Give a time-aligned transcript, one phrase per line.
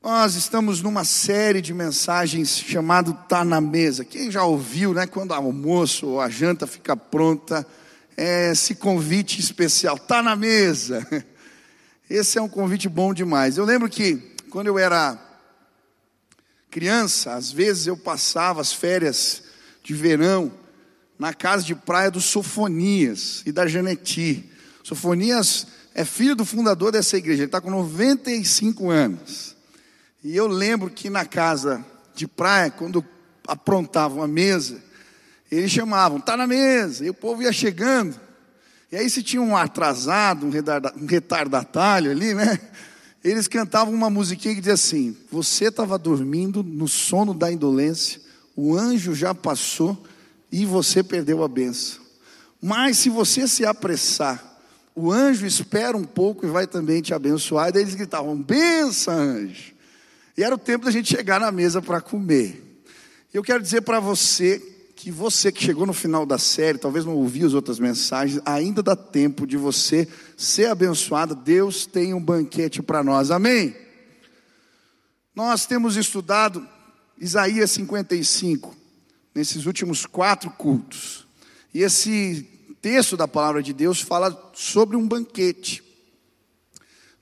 [0.00, 4.04] Nós estamos numa série de mensagens chamado Tá na Mesa.
[4.04, 5.04] Quem já ouviu, né?
[5.04, 7.66] Quando o almoço ou a janta fica pronta,
[8.16, 11.04] é esse convite especial, tá na mesa.
[12.08, 13.56] Esse é um convite bom demais.
[13.56, 15.18] Eu lembro que quando eu era
[16.70, 19.42] criança, às vezes eu passava as férias
[19.82, 20.52] de verão
[21.18, 24.50] na casa de praia do Sofonias e da Janeti.
[24.84, 29.56] Sofonias é filho do fundador dessa igreja, ele está com 95 anos.
[30.24, 33.04] E eu lembro que na casa de praia, quando
[33.46, 34.82] aprontavam uma mesa,
[35.50, 38.18] eles chamavam, está na mesa, e o povo ia chegando.
[38.90, 42.58] E aí, se tinha um atrasado, um retardatário ali, né?
[43.24, 48.20] Eles cantavam uma musiquinha que dizia assim: Você estava dormindo no sono da indolência,
[48.56, 50.02] o anjo já passou
[50.50, 52.02] e você perdeu a benção.
[52.60, 54.51] Mas se você se apressar,
[54.94, 57.68] o anjo espera um pouco e vai também te abençoar.
[57.68, 59.72] E daí eles gritavam: benção, anjo.
[60.36, 62.84] E era o tempo da gente chegar na mesa para comer.
[63.32, 64.58] Eu quero dizer para você
[64.94, 68.82] que você que chegou no final da série, talvez não ouviu as outras mensagens, ainda
[68.82, 71.34] dá tempo de você ser abençoado.
[71.34, 73.30] Deus tem um banquete para nós.
[73.30, 73.74] Amém?
[75.34, 76.66] Nós temos estudado
[77.18, 78.76] Isaías 55
[79.34, 81.26] nesses últimos quatro cultos.
[81.72, 82.46] E esse
[82.82, 85.84] texto da palavra de Deus fala sobre um banquete.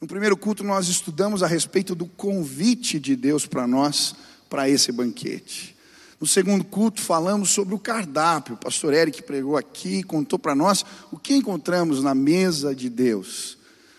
[0.01, 4.15] No primeiro culto, nós estudamos a respeito do convite de Deus para nós,
[4.49, 5.77] para esse banquete.
[6.19, 8.55] No segundo culto, falamos sobre o cardápio.
[8.55, 13.59] O pastor Eric pregou aqui, contou para nós o que encontramos na mesa de Deus.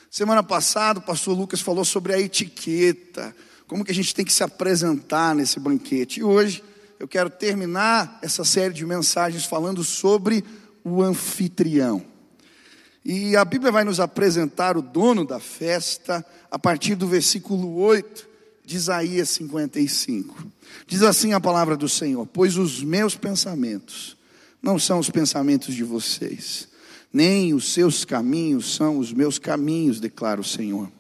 [0.09, 3.35] Semana passada, o pastor Lucas falou sobre a etiqueta,
[3.67, 6.21] como que a gente tem que se apresentar nesse banquete.
[6.21, 6.63] E hoje,
[6.99, 10.43] eu quero terminar essa série de mensagens falando sobre
[10.83, 12.03] o anfitrião.
[13.03, 18.29] E a Bíblia vai nos apresentar o dono da festa a partir do versículo 8
[18.63, 20.45] de Isaías 55.
[20.85, 24.15] Diz assim a palavra do Senhor: Pois os meus pensamentos
[24.61, 26.67] não são os pensamentos de vocês,
[27.11, 30.91] nem os seus caminhos são os meus caminhos, declara o Senhor.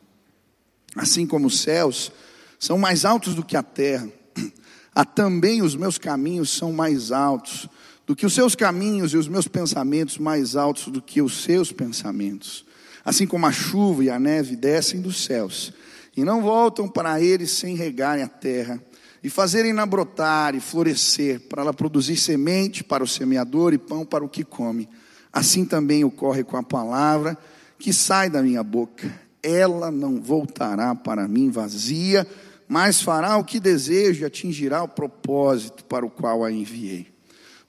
[0.95, 2.11] Assim como os céus
[2.59, 4.09] são mais altos do que a terra,
[4.93, 7.69] há também os meus caminhos são mais altos
[8.05, 11.71] do que os seus caminhos e os meus pensamentos mais altos do que os seus
[11.71, 12.65] pensamentos.
[13.03, 15.73] Assim como a chuva e a neve descem dos céus
[16.15, 18.81] e não voltam para eles sem regarem a terra
[19.23, 24.23] e fazerem-na brotar e florescer, para ela produzir semente para o semeador e pão para
[24.23, 24.89] o que come.
[25.31, 27.37] Assim também ocorre com a palavra
[27.77, 29.11] que sai da minha boca.
[29.41, 32.27] Ela não voltará para mim vazia,
[32.67, 37.07] mas fará o que desejo e atingirá o propósito para o qual a enviei.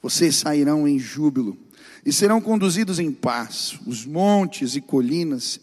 [0.02, 1.56] Vocês sairão em júbilo
[2.04, 3.78] e serão conduzidos em paz.
[3.86, 5.60] Os montes e colinas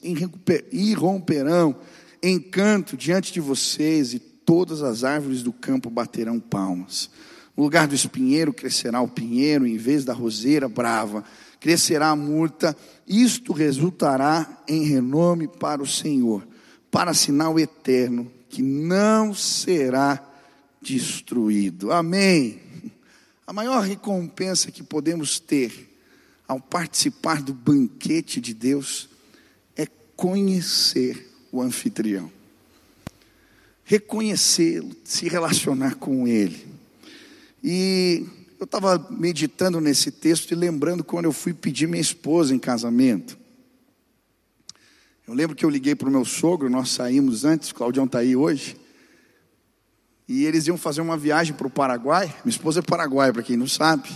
[0.72, 1.76] irromperão
[2.24, 7.10] em canto diante de vocês e todas as árvores do campo baterão palmas.
[7.56, 11.26] No lugar do espinheiro crescerá o pinheiro, em vez da roseira brava,
[11.60, 12.76] crescerá a murta.
[13.06, 16.48] Isto resultará em renome para o Senhor,
[16.90, 20.26] para sinal eterno que não será
[20.82, 21.92] destruído.
[21.92, 22.69] Amém.
[23.50, 25.90] A maior recompensa que podemos ter
[26.48, 29.10] ao participar do banquete de Deus
[29.76, 32.32] é conhecer o anfitrião.
[33.84, 36.64] Reconhecê-lo, se relacionar com ele.
[37.64, 38.24] E
[38.60, 43.36] eu estava meditando nesse texto e lembrando quando eu fui pedir minha esposa em casamento.
[45.28, 48.36] Eu lembro que eu liguei para o meu sogro, nós saímos antes, Claudião está aí
[48.36, 48.79] hoje.
[50.30, 52.28] E eles iam fazer uma viagem para o Paraguai.
[52.46, 54.12] Minha esposa é paraguaia, para quem não sabe.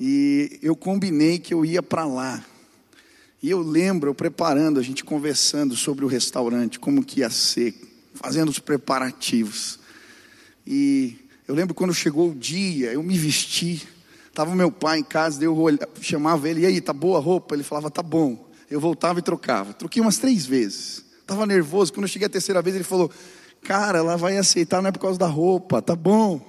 [0.00, 2.44] E eu combinei que eu ia para lá.
[3.40, 7.72] E eu lembro, eu preparando, a gente conversando sobre o restaurante, como que ia ser,
[8.14, 9.78] fazendo os preparativos.
[10.66, 13.86] E eu lembro quando chegou o dia, eu me vesti.
[14.28, 15.56] Estava meu pai em casa, eu
[16.00, 17.54] chamava ele, e aí, tá boa a roupa?
[17.54, 18.50] Ele falava, tá bom.
[18.68, 19.72] Eu voltava e trocava.
[19.72, 21.04] Troquei umas três vezes.
[21.20, 21.92] Estava nervoso.
[21.92, 23.08] Quando eu cheguei a terceira vez, ele falou:
[23.66, 26.40] Cara, ela vai aceitar, não é por causa da roupa, tá bom.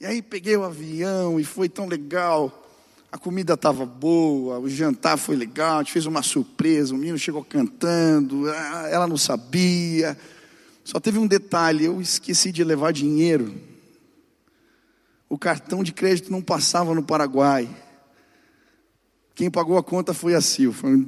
[0.00, 2.66] E aí peguei o avião e foi tão legal.
[3.12, 7.16] A comida estava boa, o jantar foi legal, a gente fez uma surpresa, o menino
[7.16, 10.18] chegou cantando, ela não sabia.
[10.82, 13.54] Só teve um detalhe, eu esqueci de levar dinheiro.
[15.28, 17.68] O cartão de crédito não passava no Paraguai.
[19.36, 20.74] Quem pagou a conta foi a Sil.
[20.74, 21.06] Foi...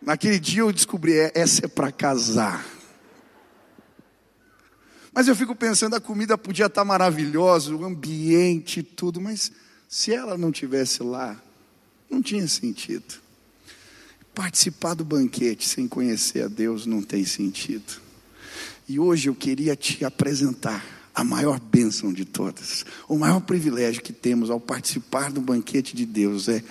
[0.00, 2.64] Naquele dia eu descobri, é, essa é para casar.
[5.14, 9.52] Mas eu fico pensando, a comida podia estar maravilhosa, o ambiente, tudo, mas
[9.88, 11.40] se ela não tivesse lá,
[12.10, 13.22] não tinha sentido.
[14.34, 18.02] Participar do banquete sem conhecer a Deus não tem sentido.
[18.88, 20.84] E hoje eu queria te apresentar
[21.14, 22.84] a maior bênção de todas.
[23.08, 26.62] O maior privilégio que temos ao participar do banquete de Deus é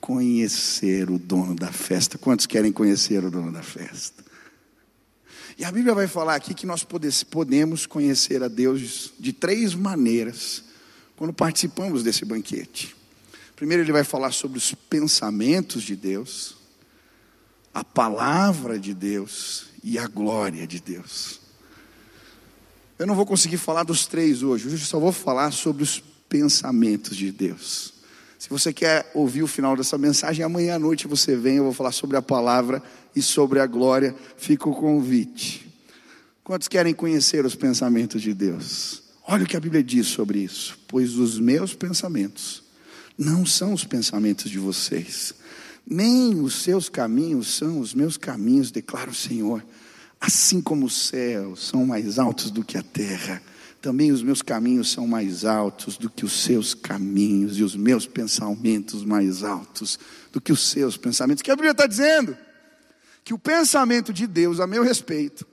[0.00, 2.16] conhecer o dono da festa.
[2.16, 4.19] Quantos querem conhecer o dono da festa?
[5.60, 10.64] E a Bíblia vai falar aqui que nós podemos conhecer a Deus de três maneiras
[11.14, 12.96] quando participamos desse banquete.
[13.56, 16.56] Primeiro, ele vai falar sobre os pensamentos de Deus,
[17.74, 21.40] a palavra de Deus e a glória de Deus.
[22.98, 26.02] Eu não vou conseguir falar dos três hoje, hoje eu só vou falar sobre os
[26.26, 27.99] pensamentos de Deus.
[28.40, 31.74] Se você quer ouvir o final dessa mensagem, amanhã à noite você vem, eu vou
[31.74, 32.82] falar sobre a palavra
[33.14, 34.16] e sobre a glória.
[34.38, 35.70] Fica o convite.
[36.42, 39.02] Quantos querem conhecer os pensamentos de Deus?
[39.28, 40.78] Olha o que a Bíblia diz sobre isso.
[40.88, 42.62] Pois os meus pensamentos
[43.16, 45.34] não são os pensamentos de vocês,
[45.86, 49.62] nem os seus caminhos são os meus caminhos, declara o Senhor.
[50.18, 53.42] Assim como os céus são mais altos do que a terra,
[53.80, 58.06] também os meus caminhos são mais altos do que os seus caminhos, e os meus
[58.06, 59.98] pensamentos mais altos
[60.30, 61.40] do que os seus pensamentos.
[61.40, 62.36] O que a Bíblia está dizendo?
[63.24, 65.46] Que o pensamento de Deus a meu respeito,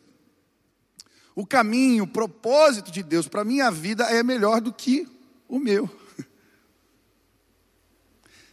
[1.36, 5.08] o caminho, o propósito de Deus para a minha vida é melhor do que
[5.48, 5.90] o meu.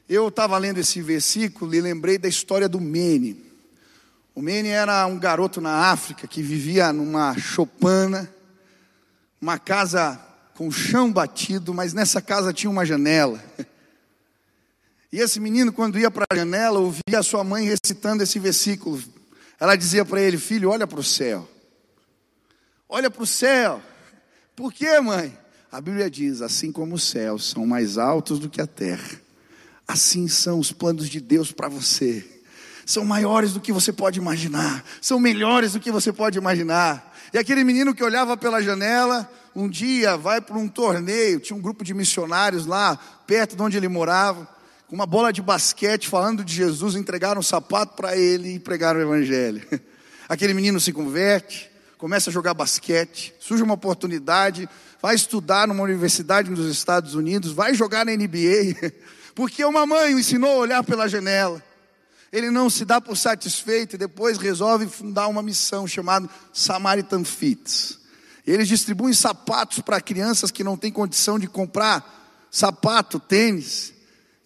[0.06, 3.42] Eu estava lendo esse versículo e lembrei da história do Mene.
[4.34, 8.30] O Mene era um garoto na África que vivia numa chopana,
[9.44, 10.18] uma casa
[10.54, 13.38] com chão batido, mas nessa casa tinha uma janela.
[15.12, 19.00] E esse menino, quando ia para a janela, ouvia a sua mãe recitando esse versículo.
[19.60, 21.46] Ela dizia para ele: Filho, olha para o céu.
[22.88, 23.82] Olha para o céu.
[24.56, 25.36] Por quê, mãe?
[25.70, 29.20] A Bíblia diz: Assim como os céus são mais altos do que a terra,
[29.86, 32.33] Assim são os planos de Deus para você.
[32.86, 37.14] São maiores do que você pode imaginar, são melhores do que você pode imaginar.
[37.32, 41.60] E aquele menino que olhava pela janela, um dia vai para um torneio, tinha um
[41.60, 44.48] grupo de missionários lá, perto de onde ele morava,
[44.86, 49.00] com uma bola de basquete falando de Jesus, entregaram um sapato para ele e pregaram
[49.00, 49.62] o evangelho.
[50.28, 54.68] Aquele menino se converte, começa a jogar basquete, surge uma oportunidade,
[55.00, 58.92] vai estudar numa universidade nos Estados Unidos, vai jogar na NBA.
[59.34, 61.62] Porque uma mãe o ensinou a olhar pela janela.
[62.34, 68.00] Ele não se dá por satisfeito e depois resolve fundar uma missão chamada Samaritan Fits.
[68.44, 73.94] Eles distribuem sapatos para crianças que não têm condição de comprar sapato, tênis.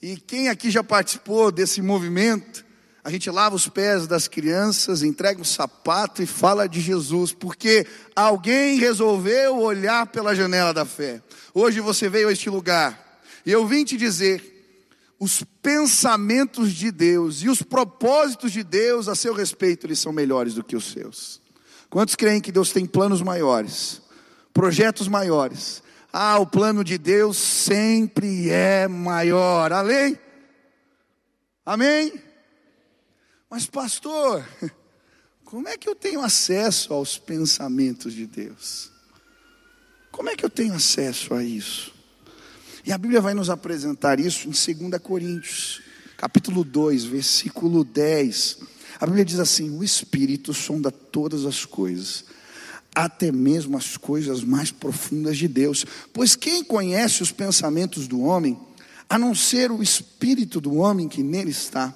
[0.03, 2.63] E quem aqui já participou desse movimento?
[3.03, 7.87] A gente lava os pés das crianças, entrega um sapato e fala de Jesus, porque
[8.15, 11.23] alguém resolveu olhar pela janela da fé.
[11.55, 14.58] Hoje você veio a este lugar e eu vim te dizer
[15.19, 20.55] os pensamentos de Deus e os propósitos de Deus a seu respeito, eles são melhores
[20.55, 21.41] do que os seus.
[21.91, 24.01] Quantos creem que Deus tem planos maiores,
[24.53, 25.83] projetos maiores?
[26.13, 29.73] Ah, o plano de Deus sempre é maior.
[29.73, 30.19] Amém?
[31.67, 32.13] Amém?
[33.51, 34.47] Mas, pastor,
[35.45, 38.91] como é que eu tenho acesso aos pensamentos de Deus?
[40.11, 41.98] Como é que eu tenho acesso a isso?
[42.89, 45.83] E a Bíblia vai nos apresentar isso em 2 Coríntios,
[46.17, 48.61] capítulo 2, versículo 10.
[48.99, 52.25] A Bíblia diz assim: O Espírito sonda todas as coisas,
[52.95, 55.85] até mesmo as coisas mais profundas de Deus.
[56.15, 58.59] Pois quem conhece os pensamentos do homem,
[59.07, 61.95] a não ser o Espírito do homem que nele está?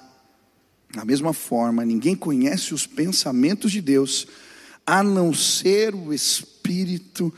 [0.94, 4.26] Da mesma forma, ninguém conhece os pensamentos de Deus,
[4.86, 7.32] a não ser o Espírito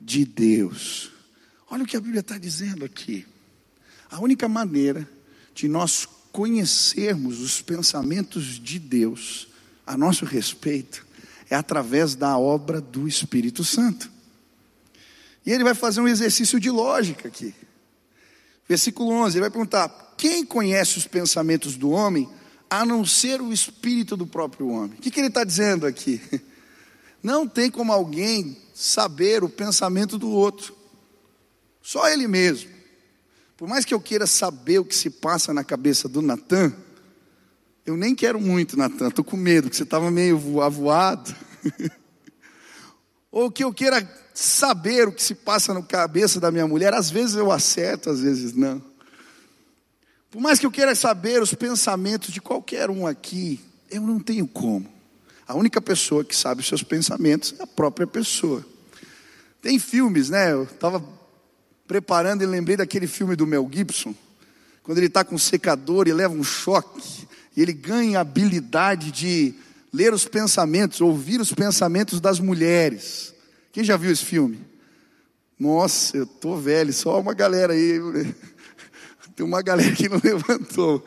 [0.00, 1.10] de Deus.
[1.72, 3.26] Olha o que a Bíblia está dizendo aqui.
[4.10, 5.08] A única maneira
[5.54, 9.48] de nós conhecermos os pensamentos de Deus
[9.86, 11.06] a nosso respeito
[11.48, 14.12] é através da obra do Espírito Santo.
[15.46, 17.54] E ele vai fazer um exercício de lógica aqui.
[18.68, 22.28] Versículo 11, ele vai perguntar: quem conhece os pensamentos do homem
[22.68, 24.98] a não ser o espírito do próprio homem?
[24.98, 26.20] O que, que ele está dizendo aqui?
[27.22, 30.81] Não tem como alguém saber o pensamento do outro.
[31.82, 32.70] Só ele mesmo.
[33.56, 36.72] Por mais que eu queira saber o que se passa na cabeça do Natan,
[37.84, 41.34] eu nem quero muito, Natan, estou com medo, que você estava meio avoado.
[43.30, 47.10] Ou que eu queira saber o que se passa na cabeça da minha mulher, às
[47.10, 48.82] vezes eu acerto, às vezes não.
[50.30, 53.60] Por mais que eu queira saber os pensamentos de qualquer um aqui,
[53.90, 54.90] eu não tenho como.
[55.46, 58.64] A única pessoa que sabe os seus pensamentos é a própria pessoa.
[59.60, 60.52] Tem filmes, né?
[60.52, 61.04] Eu estava
[61.92, 64.14] preparando e lembrei daquele filme do Mel Gibson,
[64.82, 69.10] quando ele está com um secador e leva um choque, e ele ganha a habilidade
[69.10, 69.54] de
[69.92, 73.34] ler os pensamentos, ouvir os pensamentos das mulheres.
[73.72, 74.58] Quem já viu esse filme?
[75.60, 78.00] Nossa, eu tô velho, só uma galera aí.
[79.36, 81.04] Tem uma galera que não levantou.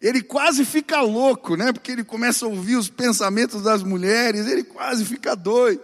[0.00, 1.70] Ele quase fica louco, né?
[1.70, 5.82] Porque ele começa a ouvir os pensamentos das mulheres, ele quase fica doido.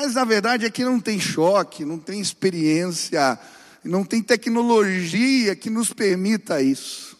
[0.00, 3.36] Mas na verdade é que não tem choque, não tem experiência,
[3.82, 7.18] não tem tecnologia que nos permita isso.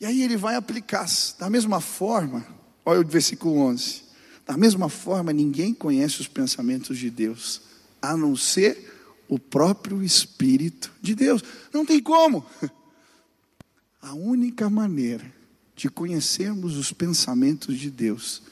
[0.00, 1.06] E aí ele vai aplicar,
[1.38, 2.44] da mesma forma,
[2.84, 4.02] olha o versículo 11:
[4.44, 7.62] da mesma forma, ninguém conhece os pensamentos de Deus,
[8.02, 8.92] a não ser
[9.28, 11.40] o próprio Espírito de Deus.
[11.72, 12.44] Não tem como.
[14.02, 15.32] A única maneira
[15.76, 18.42] de conhecermos os pensamentos de Deus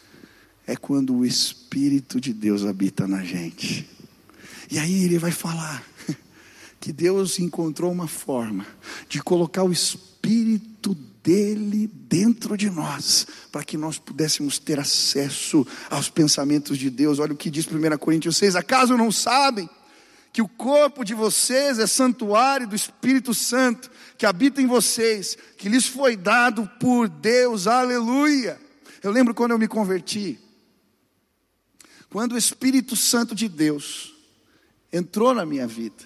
[0.66, 3.88] é quando o Espírito de Deus habita na gente.
[4.70, 5.84] E aí ele vai falar
[6.80, 8.66] que Deus encontrou uma forma
[9.08, 16.08] de colocar o Espírito dele dentro de nós, para que nós pudéssemos ter acesso aos
[16.08, 17.18] pensamentos de Deus.
[17.18, 19.68] Olha o que diz 1 Coríntios 6: acaso não sabem?
[20.32, 25.68] que o corpo de vocês é santuário do Espírito Santo que habita em vocês, que
[25.68, 28.58] lhes foi dado por Deus, aleluia.
[29.02, 30.38] Eu lembro quando eu me converti,
[32.12, 34.14] quando o Espírito Santo de Deus
[34.92, 36.04] entrou na minha vida,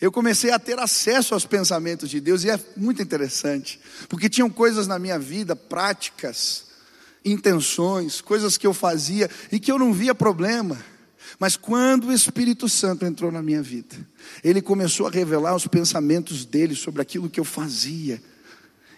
[0.00, 4.48] eu comecei a ter acesso aos pensamentos de Deus, e é muito interessante, porque tinham
[4.48, 6.68] coisas na minha vida, práticas,
[7.22, 10.82] intenções, coisas que eu fazia e que eu não via problema.
[11.38, 13.94] Mas quando o Espírito Santo entrou na minha vida,
[14.42, 18.22] ele começou a revelar os pensamentos dele sobre aquilo que eu fazia.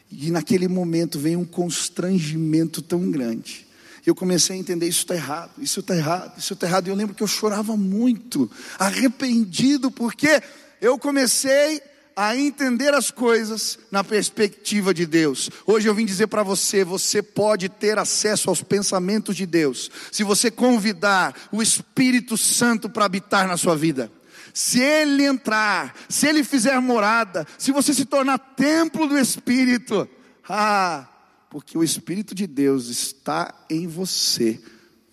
[0.08, 3.65] E naquele momento veio um constrangimento tão grande.
[4.06, 6.86] Eu comecei a entender: isso está errado, isso está errado, isso está errado.
[6.86, 8.48] E eu lembro que eu chorava muito,
[8.78, 10.40] arrependido, porque
[10.80, 11.82] eu comecei
[12.14, 15.50] a entender as coisas na perspectiva de Deus.
[15.66, 20.22] Hoje eu vim dizer para você: você pode ter acesso aos pensamentos de Deus, se
[20.22, 24.10] você convidar o Espírito Santo para habitar na sua vida.
[24.54, 30.08] Se ele entrar, se ele fizer morada, se você se tornar templo do Espírito,
[30.48, 31.06] ah,
[31.50, 34.60] porque o Espírito de Deus está em você,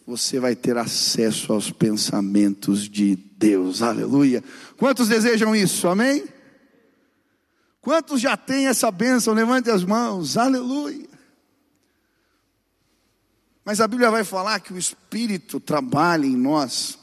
[0.05, 4.43] você vai ter acesso aos pensamentos de Deus, aleluia.
[4.77, 6.25] Quantos desejam isso, amém?
[7.81, 9.33] Quantos já têm essa bênção?
[9.33, 11.07] Levante as mãos, aleluia.
[13.65, 16.97] Mas a Bíblia vai falar que o Espírito trabalha em nós,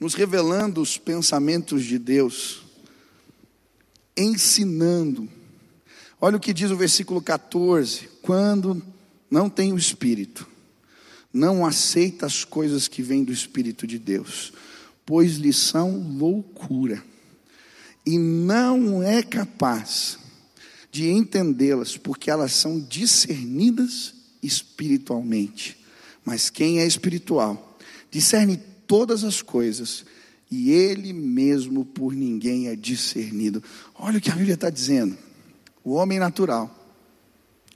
[0.00, 2.62] nos revelando os pensamentos de Deus,
[4.16, 5.28] ensinando.
[6.24, 8.80] Olha o que diz o versículo 14: quando
[9.28, 10.46] não tem o Espírito,
[11.32, 14.52] não aceita as coisas que vêm do Espírito de Deus,
[15.04, 17.02] pois lhe são loucura
[18.06, 20.16] e não é capaz
[20.92, 25.76] de entendê-las, porque elas são discernidas espiritualmente.
[26.24, 27.76] Mas quem é espiritual
[28.12, 30.04] discerne todas as coisas,
[30.48, 33.60] e ele mesmo por ninguém é discernido.
[33.92, 35.18] Olha o que a Bíblia está dizendo.
[35.84, 36.70] O homem natural,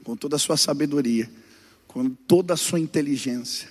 [0.04, 1.30] com toda a sua sabedoria,
[1.88, 3.68] com toda a sua inteligência,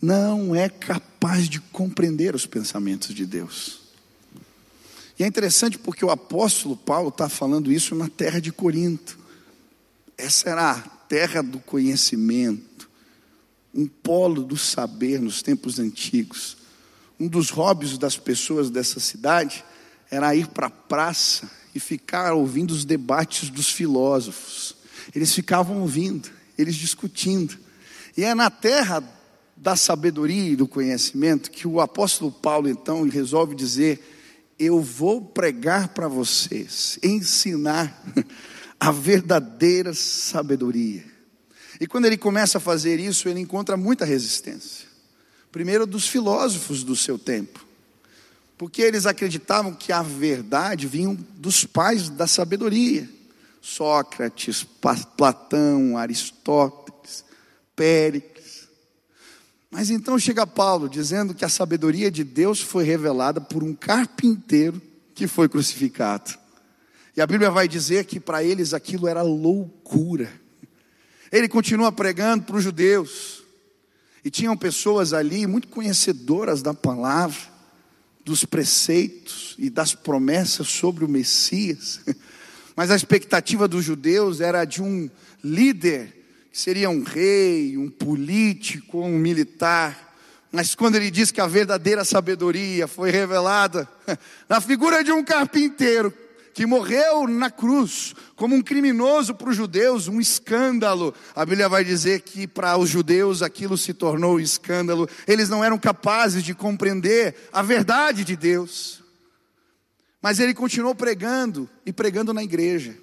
[0.00, 3.80] não é capaz de compreender os pensamentos de Deus.
[5.18, 9.18] E é interessante porque o apóstolo Paulo está falando isso na terra de Corinto.
[10.18, 12.90] Essa era a terra do conhecimento,
[13.74, 16.56] um polo do saber nos tempos antigos.
[17.18, 19.64] Um dos hobbies das pessoas dessa cidade
[20.10, 24.76] era ir para a praça e ficar ouvindo os debates dos filósofos.
[25.14, 27.56] Eles ficavam ouvindo, eles discutindo.
[28.16, 29.02] E é na terra
[29.56, 34.02] da sabedoria e do conhecimento que o apóstolo Paulo então resolve dizer
[34.58, 38.02] eu vou pregar para vocês, ensinar
[38.80, 41.04] a verdadeira sabedoria.
[41.78, 44.86] E quando ele começa a fazer isso, ele encontra muita resistência.
[45.52, 47.65] Primeiro, dos filósofos do seu tempo,
[48.58, 53.08] porque eles acreditavam que a verdade vinha dos pais da sabedoria:
[53.60, 54.64] Sócrates,
[55.16, 57.24] Platão, Aristóteles,
[57.74, 58.68] Péricles.
[59.70, 64.80] Mas então chega Paulo dizendo que a sabedoria de Deus foi revelada por um carpinteiro
[65.14, 66.38] que foi crucificado.
[67.16, 70.30] E a Bíblia vai dizer que para eles aquilo era loucura.
[71.32, 73.42] Ele continua pregando para os judeus.
[74.24, 77.38] E tinham pessoas ali muito conhecedoras da palavra,
[78.26, 82.00] dos preceitos e das promessas sobre o Messias.
[82.74, 85.08] Mas a expectativa dos judeus era de um
[85.44, 86.12] líder
[86.52, 90.16] seria um rei, um político, um militar.
[90.50, 93.88] Mas quando ele diz que a verdadeira sabedoria foi revelada
[94.48, 96.12] na figura de um carpinteiro
[96.56, 101.14] que morreu na cruz como um criminoso para os judeus, um escândalo.
[101.34, 105.06] A Bíblia vai dizer que para os judeus aquilo se tornou um escândalo.
[105.28, 109.02] Eles não eram capazes de compreender a verdade de Deus.
[110.22, 112.96] Mas ele continuou pregando e pregando na igreja.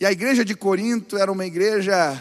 [0.00, 2.20] E a igreja de Corinto era uma igreja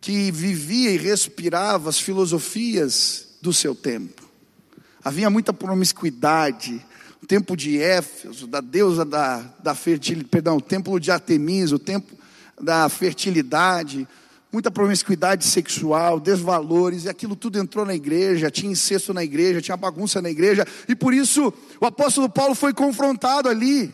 [0.00, 4.22] que vivia e respirava as filosofias do seu tempo.
[5.02, 6.86] Havia muita promiscuidade.
[7.24, 11.78] O templo de Éfeso, da deusa da, da fertilidade, perdão, o templo de Artemis, o
[11.78, 12.18] templo
[12.60, 14.06] da fertilidade,
[14.52, 19.74] muita promiscuidade sexual, desvalores, e aquilo tudo entrou na igreja, tinha incesto na igreja, tinha
[19.74, 21.50] bagunça na igreja, e por isso
[21.80, 23.90] o apóstolo Paulo foi confrontado ali.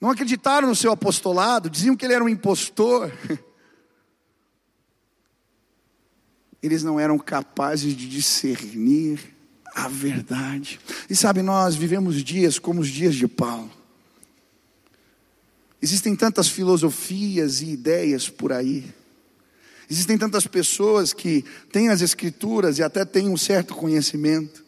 [0.00, 3.10] Não acreditaram no seu apostolado, diziam que ele era um impostor.
[6.62, 9.35] Eles não eram capazes de discernir
[9.76, 10.80] a verdade.
[11.08, 13.70] E sabe, nós vivemos dias como os dias de Paulo.
[15.82, 18.86] Existem tantas filosofias e ideias por aí.
[19.88, 24.64] Existem tantas pessoas que têm as escrituras e até têm um certo conhecimento,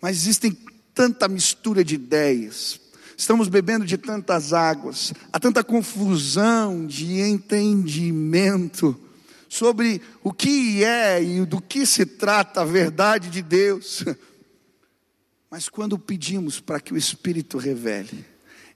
[0.00, 0.56] mas existem
[0.94, 2.78] tanta mistura de ideias.
[3.16, 9.00] Estamos bebendo de tantas águas, há tanta confusão de entendimento
[9.48, 14.04] sobre o que é e do que se trata a verdade de Deus.
[15.54, 18.26] Mas quando pedimos para que o Espírito revele,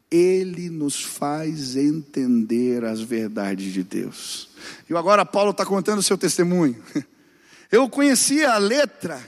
[0.09, 4.49] ele nos faz entender as verdades de Deus.
[4.89, 6.81] E agora Paulo está contando o seu testemunho.
[7.69, 9.21] Eu conhecia a letra,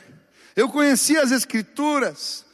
[0.56, 2.44] eu conhecia as escrituras,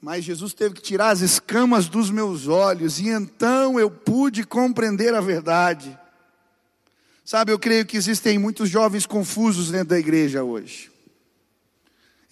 [0.00, 5.14] mas Jesus teve que tirar as escamas dos meus olhos, e então eu pude compreender
[5.14, 5.98] a verdade.
[7.24, 10.91] Sabe, eu creio que existem muitos jovens confusos dentro da igreja hoje.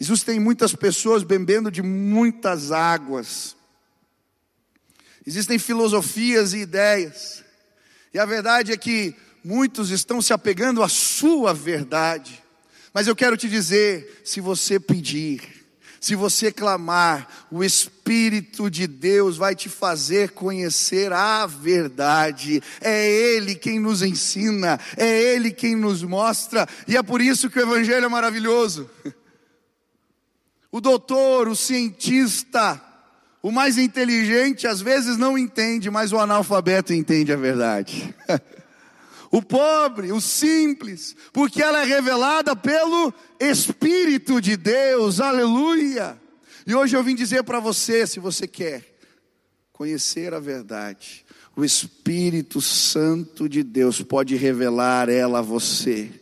[0.00, 3.54] Existem muitas pessoas bebendo de muitas águas.
[5.26, 7.44] Existem filosofias e ideias.
[8.14, 9.14] E a verdade é que
[9.44, 12.42] muitos estão se apegando à sua verdade.
[12.94, 15.42] Mas eu quero te dizer: se você pedir,
[16.00, 22.62] se você clamar, o Espírito de Deus vai te fazer conhecer a verdade.
[22.80, 27.58] É Ele quem nos ensina, é Ele quem nos mostra, e é por isso que
[27.58, 28.88] o Evangelho é maravilhoso.
[30.72, 32.80] O doutor, o cientista,
[33.42, 38.14] o mais inteligente às vezes não entende, mas o analfabeto entende a verdade.
[39.32, 46.20] o pobre, o simples, porque ela é revelada pelo Espírito de Deus, aleluia.
[46.66, 48.84] E hoje eu vim dizer para você: se você quer
[49.72, 51.24] conhecer a verdade,
[51.56, 56.19] o Espírito Santo de Deus pode revelar ela a você.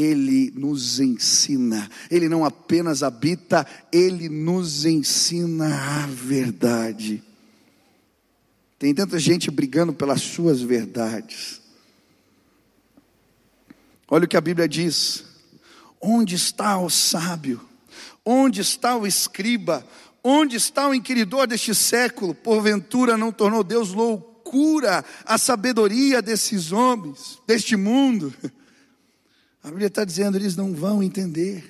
[0.00, 7.22] Ele nos ensina, Ele não apenas habita, Ele nos ensina a verdade.
[8.78, 11.60] Tem tanta gente brigando pelas suas verdades.
[14.08, 15.22] Olha o que a Bíblia diz:
[16.00, 17.60] onde está o sábio?
[18.24, 19.86] Onde está o escriba?
[20.24, 22.34] Onde está o inquiridor deste século?
[22.34, 28.34] Porventura não tornou Deus loucura a sabedoria desses homens, deste mundo?
[29.62, 31.64] A Bíblia está dizendo, eles não vão entender.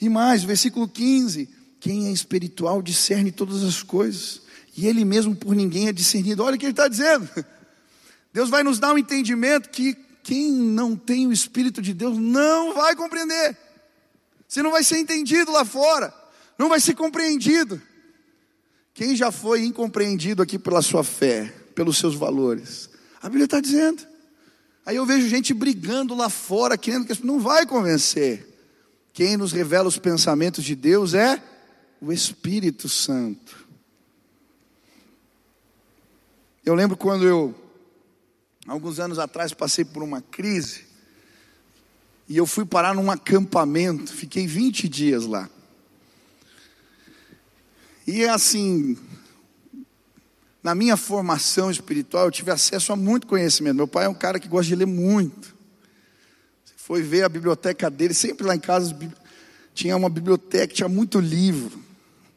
[0.00, 1.48] E mais, versículo 15:
[1.80, 4.42] quem é espiritual discerne todas as coisas,
[4.76, 6.42] e ele mesmo por ninguém é discernido.
[6.42, 7.28] Olha o que ele está dizendo.
[8.32, 12.74] Deus vai nos dar um entendimento que quem não tem o Espírito de Deus não
[12.74, 13.56] vai compreender.
[14.48, 16.12] Você não vai ser entendido lá fora,
[16.58, 17.80] não vai ser compreendido.
[18.94, 22.88] Quem já foi incompreendido aqui pela sua fé, pelos seus valores?
[23.20, 24.13] A Bíblia está dizendo.
[24.86, 28.46] Aí eu vejo gente brigando lá fora, querendo que não vai convencer.
[29.12, 31.42] Quem nos revela os pensamentos de Deus é
[32.00, 33.64] o Espírito Santo.
[36.64, 37.54] Eu lembro quando eu,
[38.66, 40.84] alguns anos atrás, passei por uma crise,
[42.28, 45.48] e eu fui parar num acampamento, fiquei 20 dias lá.
[48.06, 48.98] E assim,
[50.64, 53.76] na minha formação espiritual, eu tive acesso a muito conhecimento.
[53.76, 55.54] Meu pai é um cara que gosta de ler muito.
[56.64, 58.96] Você foi ver a biblioteca dele, sempre lá em casa
[59.74, 61.78] tinha uma biblioteca, tinha muito livro.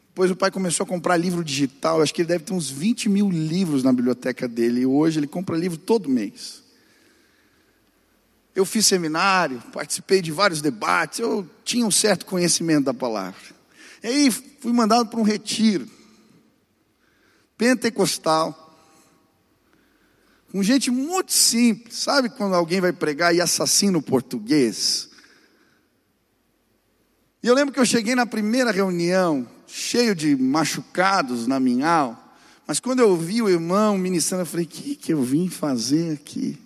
[0.10, 3.08] Depois o pai começou a comprar livro digital, acho que ele deve ter uns 20
[3.08, 6.62] mil livros na biblioteca dele, e hoje ele compra livro todo mês.
[8.54, 13.40] Eu fiz seminário, participei de vários debates, eu tinha um certo conhecimento da palavra.
[14.04, 15.97] E aí fui mandado para um retiro
[17.58, 18.64] pentecostal,
[20.52, 21.96] com gente muito simples.
[21.96, 25.10] Sabe quando alguém vai pregar e assassina o português?
[27.42, 32.28] E eu lembro que eu cheguei na primeira reunião, cheio de machucados na minha alma,
[32.66, 36.14] Mas quando eu vi o irmão ministrando, eu falei: o que, que eu vim fazer
[36.14, 36.60] aqui?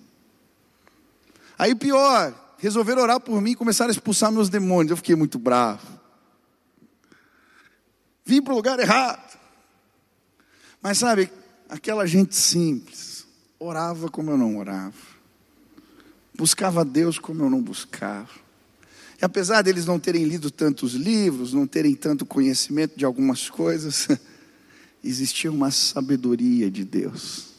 [1.58, 4.92] Aí pior, resolveram orar por mim e começaram a expulsar meus demônios.
[4.92, 5.86] Eu fiquei muito bravo.
[8.26, 9.31] Vim para o lugar errado.
[10.82, 11.32] Mas sabe,
[11.70, 13.26] aquela gente simples,
[13.60, 14.94] orava como eu não orava,
[16.36, 18.30] buscava Deus como eu não buscava.
[19.22, 24.08] E apesar deles não terem lido tantos livros, não terem tanto conhecimento de algumas coisas,
[25.04, 27.52] existia uma sabedoria de Deus.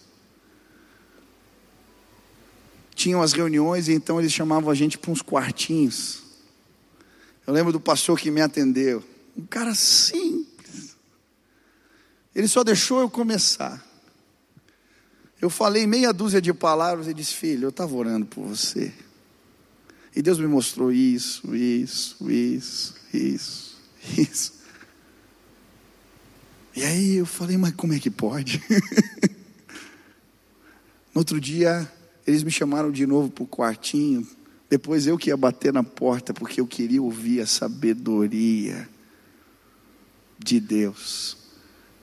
[2.95, 6.23] Tinham as reuniões e então eles chamavam a gente para uns quartinhos.
[7.47, 9.03] Eu lembro do pastor que me atendeu,
[9.37, 10.52] um cara simples.
[12.35, 13.85] Ele só deixou eu começar.
[15.41, 18.93] Eu falei meia dúzia de palavras e disse: Filho, eu estava orando por você.
[20.15, 23.77] E Deus me mostrou isso, isso, isso, isso,
[24.17, 24.53] isso.
[26.75, 28.63] E aí eu falei: Mas como é que pode?
[31.13, 31.91] no outro dia,
[32.27, 34.27] eles me chamaram de novo para o quartinho.
[34.71, 38.89] Depois eu que ia bater na porta, porque eu queria ouvir a sabedoria
[40.39, 41.42] de Deus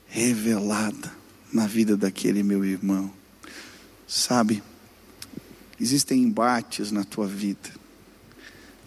[0.10, 1.12] revelada
[1.54, 3.12] na vida daquele meu irmão.
[4.08, 4.64] Sabe,
[5.80, 7.70] existem embates na tua vida,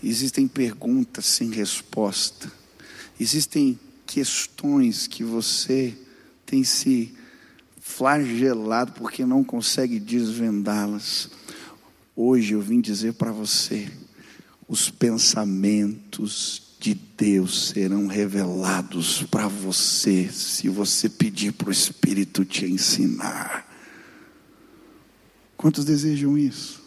[0.02, 2.50] existem perguntas sem resposta,
[3.18, 5.96] existem questões que você
[6.44, 7.14] tem se
[7.80, 11.30] flagelado porque não consegue desvendá-las.
[12.14, 13.90] Hoje eu vim dizer para você:
[14.68, 22.66] os pensamentos de Deus serão revelados para você se você pedir para o Espírito te
[22.66, 23.72] ensinar.
[25.56, 26.82] Quantos desejam isso?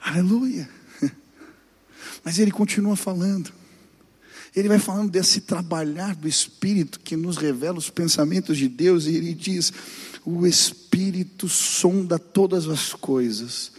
[0.00, 0.70] Aleluia.
[2.24, 3.52] Mas ele continua falando.
[4.54, 9.16] Ele vai falando desse trabalhar do Espírito que nos revela os pensamentos de Deus, e
[9.16, 9.72] ele diz:
[10.24, 13.72] o Espírito sonda todas as coisas,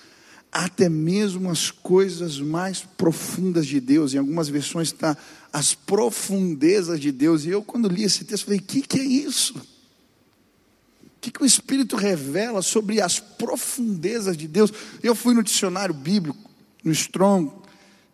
[0.65, 4.13] até mesmo as coisas mais profundas de Deus.
[4.13, 5.15] Em algumas versões está
[5.53, 7.45] as profundezas de Deus.
[7.45, 9.55] E eu, quando li esse texto, falei: o que, que é isso?
[9.55, 14.73] O que, que o Espírito revela sobre as profundezas de Deus?
[15.03, 16.49] Eu fui no dicionário bíblico,
[16.83, 17.51] no Strong,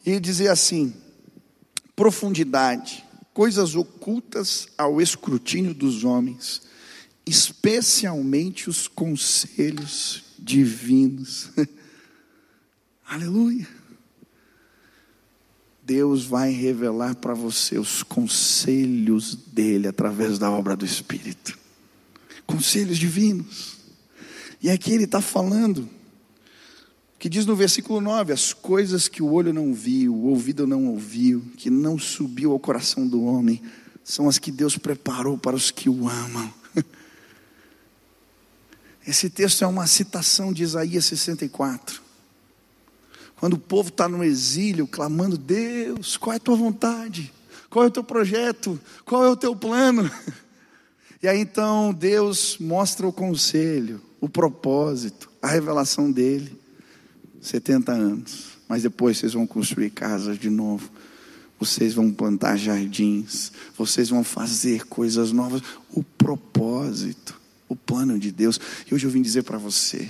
[0.06, 0.94] e dizia assim:
[1.96, 6.62] profundidade, coisas ocultas ao escrutínio dos homens,
[7.26, 11.50] especialmente os conselhos divinos.
[13.08, 13.68] Aleluia.
[15.84, 21.64] Deus vai revelar para você os conselhos dele através da obra do Espírito
[22.46, 23.78] conselhos divinos.
[24.62, 25.90] E aqui ele está falando,
[27.20, 30.88] que diz no versículo 9: as coisas que o olho não viu, o ouvido não
[30.88, 33.62] ouviu, que não subiu ao coração do homem,
[34.04, 36.54] são as que Deus preparou para os que o amam.
[39.06, 42.03] Esse texto é uma citação de Isaías 64.
[43.44, 47.30] Quando o povo está no exílio, clamando: Deus, qual é a tua vontade?
[47.70, 48.80] Qual é o teu projeto?
[49.04, 50.10] Qual é o teu plano?
[51.22, 56.58] E aí então Deus mostra o conselho, o propósito, a revelação dele.
[57.42, 60.90] 70 anos, mas depois vocês vão construir casas de novo.
[61.60, 65.62] Vocês vão plantar jardins, vocês vão fazer coisas novas.
[65.92, 68.58] O propósito, o plano de Deus.
[68.90, 70.08] E hoje eu vim dizer para você: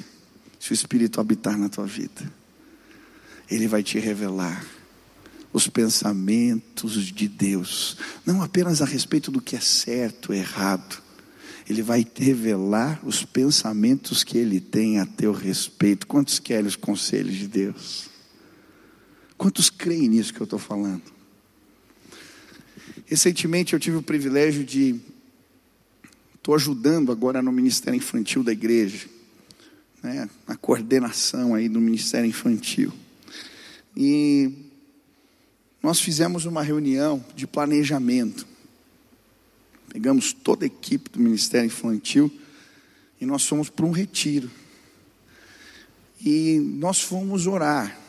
[0.59, 2.31] se o Espírito habitar na tua vida,
[3.53, 4.65] Ele vai te revelar
[5.53, 11.03] os pensamentos de Deus, não apenas a respeito do que é certo, errado,
[11.69, 16.07] ele vai revelar os pensamentos que ele tem a teu respeito.
[16.07, 18.09] Quantos querem os conselhos de Deus?
[19.37, 21.03] Quantos creem nisso que eu estou falando?
[23.05, 24.99] Recentemente eu tive o privilégio de.
[26.35, 29.07] Estou ajudando agora no Ministério Infantil da igreja,
[30.01, 32.91] né, na coordenação aí do Ministério Infantil.
[33.95, 34.51] E
[35.81, 38.47] nós fizemos uma reunião de planejamento.
[39.89, 42.31] Pegamos toda a equipe do Ministério Infantil
[43.19, 44.49] e nós fomos para um retiro.
[46.25, 47.99] E nós fomos orar.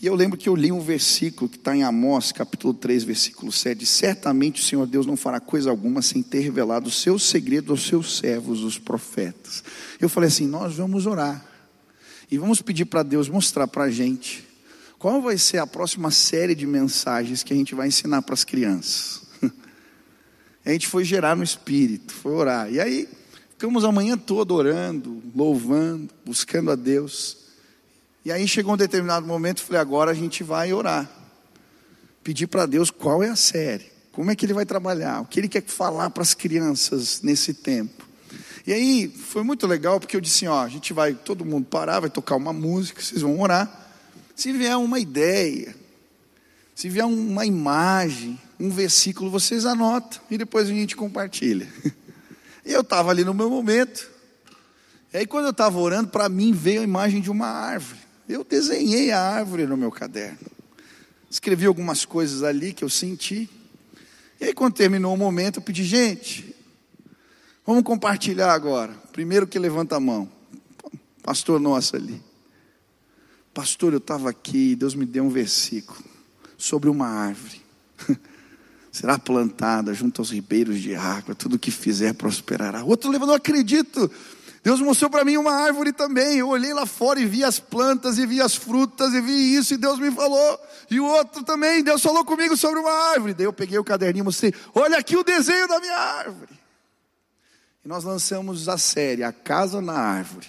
[0.00, 3.50] E eu lembro que eu li um versículo que está em Amós, capítulo 3, versículo
[3.50, 3.84] 7.
[3.84, 7.84] Certamente o Senhor Deus não fará coisa alguma sem ter revelado o seu segredo aos
[7.84, 9.64] seus servos, os profetas.
[9.98, 11.44] Eu falei assim: nós vamos orar.
[12.30, 14.46] E vamos pedir para Deus mostrar para a gente
[14.98, 18.44] qual vai ser a próxima série de mensagens que a gente vai ensinar para as
[18.44, 19.22] crianças
[20.64, 22.70] a gente foi gerar no espírito, foi orar.
[22.70, 23.08] E aí,
[23.50, 27.38] ficamos a manhã toda orando, louvando, buscando a Deus.
[28.24, 31.10] E aí chegou um determinado momento, falei, agora a gente vai orar.
[32.22, 35.40] Pedir para Deus qual é a série, como é que ele vai trabalhar, o que
[35.40, 38.07] ele quer falar para as crianças nesse tempo.
[38.66, 42.00] E aí foi muito legal porque eu disse: ó, a gente vai, todo mundo parar,
[42.00, 43.86] vai tocar uma música, vocês vão orar.
[44.34, 45.74] Se vier uma ideia,
[46.74, 51.68] se vier uma imagem, um versículo, vocês anotam e depois a gente compartilha.
[52.68, 54.10] E eu estava ali no meu momento.
[55.10, 57.98] E aí quando eu estava orando, para mim veio a imagem de uma árvore.
[58.28, 60.50] Eu desenhei a árvore no meu caderno.
[61.30, 63.48] Escrevi algumas coisas ali que eu senti.
[64.38, 66.54] E aí quando terminou o momento, eu pedi, gente,
[67.68, 68.94] vamos compartilhar agora.
[69.12, 70.26] Primeiro que levanta a mão.
[71.22, 72.22] Pastor nosso ali.
[73.52, 76.02] Pastor, eu estava aqui, Deus me deu um versículo
[76.56, 77.60] sobre uma árvore.
[78.90, 82.82] Será plantada junto aos ribeiros de água, tudo que fizer prosperará.
[82.84, 84.10] Outro levou, não acredito.
[84.62, 86.38] Deus mostrou para mim uma árvore também.
[86.38, 89.74] Eu olhei lá fora e vi as plantas, e vi as frutas, e vi isso,
[89.74, 90.58] e Deus me falou.
[90.90, 93.34] E o outro também, Deus falou comigo sobre uma árvore.
[93.34, 96.57] Daí eu peguei o caderninho e mostrei: olha aqui o desenho da minha árvore.
[97.84, 100.48] E nós lançamos a série A Casa na Árvore.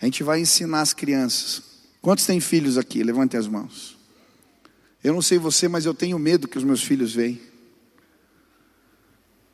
[0.00, 1.62] A gente vai ensinar as crianças.
[2.00, 3.02] Quantos têm filhos aqui?
[3.02, 3.96] Levantem as mãos.
[5.02, 7.52] Eu não sei você, mas eu tenho medo que os meus filhos vejam.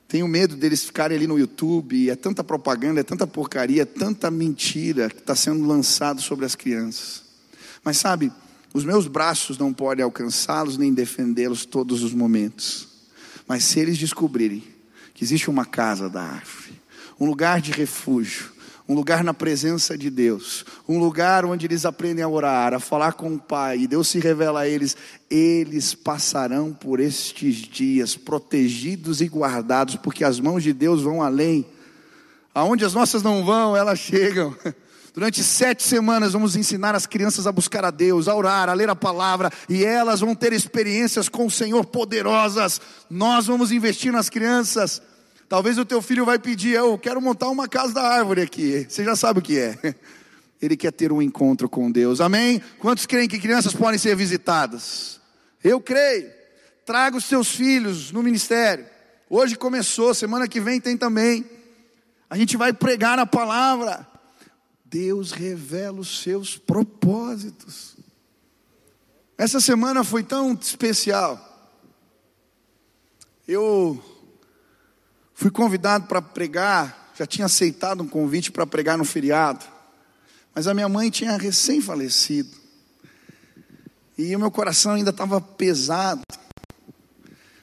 [0.09, 4.31] Tenho medo deles ficarem ali no YouTube, é tanta propaganda, é tanta porcaria, é tanta
[4.31, 7.25] mentira que está sendo lançado sobre as crianças.
[7.85, 8.33] Mas sabe,
[8.73, 12.89] os meus braços não podem alcançá-los nem defendê-los todos os momentos.
[13.47, 14.65] Mas se eles descobrirem
[15.19, 16.81] que existe uma casa da árvore,
[17.19, 18.53] um lugar de refúgio,
[18.89, 23.15] um lugar na presença de Deus, um lugar onde eles aprendem a orar, a falar
[23.15, 24.97] com o Pai, e Deus se revela a eles,
[25.29, 31.67] eles passarão por estes dias protegidos e guardados, porque as mãos de Deus vão além.
[32.55, 34.55] Aonde as nossas não vão, elas chegam.
[35.13, 38.91] Durante sete semanas vamos ensinar as crianças a buscar a Deus, a orar, a ler
[38.91, 42.81] a palavra, e elas vão ter experiências com o Senhor poderosas.
[43.11, 45.03] Nós vamos investir nas crianças.
[45.49, 48.87] Talvez o teu filho vai pedir, eu quero montar uma casa da árvore aqui.
[48.89, 49.77] Você já sabe o que é.
[50.61, 52.21] Ele quer ter um encontro com Deus.
[52.21, 52.61] Amém?
[52.79, 55.21] Quantos creem que crianças podem ser visitadas?
[55.63, 56.31] Eu creio.
[56.85, 58.85] Traga os seus filhos no ministério.
[59.31, 61.45] Hoje começou, semana que vem tem também.
[62.29, 64.07] A gente vai pregar a palavra.
[64.91, 67.97] Deus revela os seus propósitos.
[69.37, 71.45] Essa semana foi tão especial.
[73.47, 74.03] Eu
[75.41, 79.65] Fui convidado para pregar, já tinha aceitado um convite para pregar no feriado,
[80.53, 82.51] mas a minha mãe tinha recém falecido,
[84.19, 86.23] e o meu coração ainda estava pesado,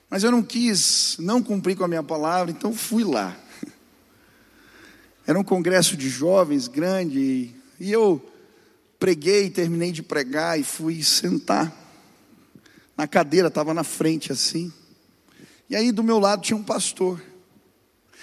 [0.09, 3.35] mas eu não quis não cumprir com a minha palavra, então fui lá.
[5.27, 8.23] Era um congresso de jovens grande, e eu
[8.99, 11.73] preguei, terminei de pregar e fui sentar.
[12.95, 14.71] Na cadeira, estava na frente assim.
[15.69, 17.21] E aí do meu lado tinha um pastor.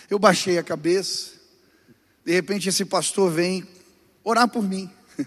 [0.09, 1.33] Eu baixei a cabeça.
[2.25, 3.67] De repente esse pastor vem
[4.23, 4.91] orar por mim.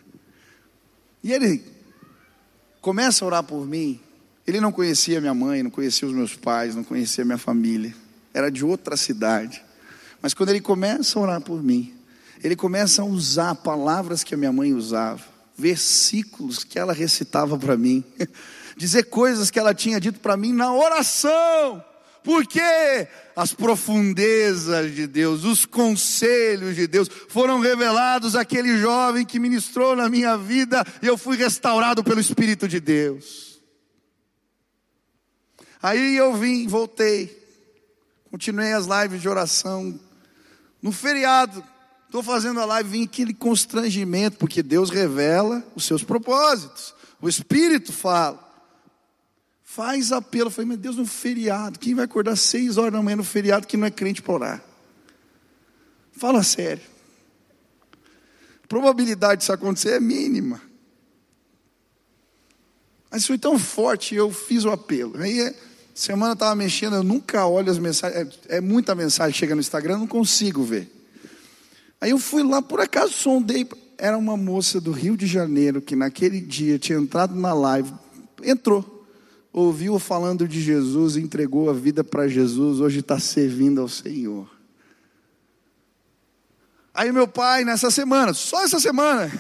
[1.24, 1.66] E ele
[2.82, 4.00] começa a orar por mim.
[4.46, 7.96] Ele não conhecia minha mãe, não conhecia os meus pais, não conhecia minha família.
[8.32, 9.64] Era de outra cidade.
[10.26, 11.94] Mas quando ele começa a orar por mim,
[12.44, 15.22] ele começa a usar palavras que a minha mãe usava,
[15.56, 18.04] versículos que ela recitava para mim,
[18.76, 21.86] dizer coisas que ela tinha dito para mim na oração
[22.24, 29.96] porque as profundezas de Deus, os conselhos de Deus foram revelados àquele jovem que ministrou
[29.96, 33.62] na minha vida e eu fui restaurado pelo Espírito de Deus.
[35.84, 37.46] Aí eu vim, voltei,
[38.32, 40.00] continuei as lives de oração.
[40.86, 41.63] No feriado,
[42.06, 47.91] estou fazendo a live, vim aquele constrangimento, porque Deus revela os seus propósitos, o Espírito
[47.91, 48.39] fala.
[49.63, 50.45] Faz apelo.
[50.45, 51.80] Eu falei, meu Deus, no feriado.
[51.80, 54.63] Quem vai acordar seis horas da manhã no feriado que não é crente para orar?
[56.12, 56.84] Fala sério.
[58.63, 60.62] A probabilidade disso acontecer é mínima.
[63.10, 65.19] Mas foi tão forte, eu fiz o apelo.
[65.19, 65.52] Aí,
[65.96, 68.38] semana eu estava mexendo, eu nunca olho as mensagens.
[68.48, 70.92] É, é muita mensagem que chega no Instagram, eu não consigo ver.
[72.00, 73.68] Aí eu fui lá, por acaso sondei.
[73.98, 77.92] Era uma moça do Rio de Janeiro que naquele dia tinha entrado na live,
[78.44, 78.96] entrou
[79.56, 84.50] ouviu falando de Jesus, entregou a vida para Jesus, hoje está servindo ao Senhor.
[86.94, 89.32] Aí meu pai, nessa semana, só essa semana,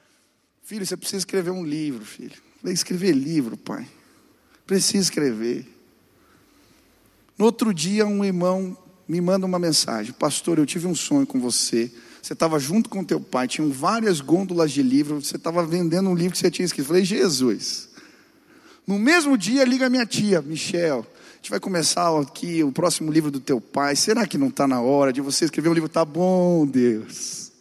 [0.62, 2.36] filho, você precisa escrever um livro, filho.
[2.64, 3.88] Escrever livro, pai.
[4.66, 5.66] Precisa escrever.
[7.36, 8.76] No outro dia, um irmão
[9.08, 11.90] me manda uma mensagem: Pastor, eu tive um sonho com você.
[12.22, 15.22] Você estava junto com teu pai, tinham várias gôndolas de livro.
[15.22, 16.84] Você estava vendendo um livro que você tinha escrito.
[16.84, 17.90] Eu falei, Jesus,
[18.86, 21.06] No mesmo dia, liga minha tia, Michel.
[21.32, 23.94] A gente vai começar aqui o próximo livro do teu pai.
[23.94, 25.88] Será que não está na hora de você escrever um livro?
[25.88, 27.52] Tá bom, Deus.